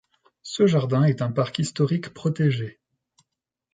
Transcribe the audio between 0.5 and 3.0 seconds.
jardin est un parc historique protégé.